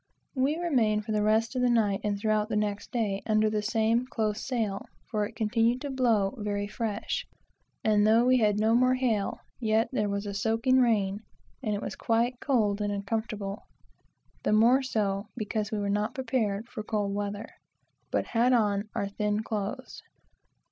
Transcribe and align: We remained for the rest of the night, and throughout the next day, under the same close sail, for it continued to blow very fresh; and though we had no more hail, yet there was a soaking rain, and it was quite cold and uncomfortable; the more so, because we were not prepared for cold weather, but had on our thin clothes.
We 0.33 0.57
remained 0.57 1.05
for 1.05 1.11
the 1.11 1.21
rest 1.21 1.55
of 1.55 1.61
the 1.61 1.69
night, 1.69 2.01
and 2.03 2.17
throughout 2.17 2.49
the 2.49 2.55
next 2.55 2.89
day, 2.91 3.21
under 3.27 3.51
the 3.51 3.61
same 3.61 4.07
close 4.07 4.41
sail, 4.41 4.87
for 5.05 5.27
it 5.27 5.35
continued 5.35 5.79
to 5.81 5.91
blow 5.91 6.33
very 6.39 6.65
fresh; 6.65 7.27
and 7.83 8.07
though 8.07 8.25
we 8.25 8.37
had 8.39 8.59
no 8.59 8.73
more 8.73 8.95
hail, 8.95 9.41
yet 9.59 9.89
there 9.91 10.09
was 10.09 10.25
a 10.25 10.33
soaking 10.33 10.79
rain, 10.81 11.19
and 11.61 11.75
it 11.75 11.83
was 11.83 11.95
quite 11.95 12.39
cold 12.39 12.81
and 12.81 12.91
uncomfortable; 12.91 13.61
the 14.41 14.53
more 14.53 14.81
so, 14.81 15.27
because 15.37 15.71
we 15.71 15.77
were 15.77 15.87
not 15.87 16.15
prepared 16.15 16.67
for 16.67 16.81
cold 16.81 17.13
weather, 17.13 17.47
but 18.09 18.25
had 18.25 18.53
on 18.53 18.89
our 18.95 19.07
thin 19.07 19.43
clothes. 19.43 20.01